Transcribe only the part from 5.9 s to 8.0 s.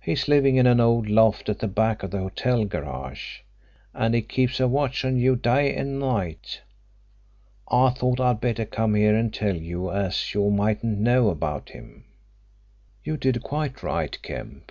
night. I